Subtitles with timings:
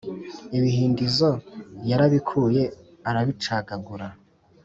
[0.57, 1.29] ibihindizo
[1.89, 2.63] yarabikuye,
[3.09, 4.07] arabicagagura;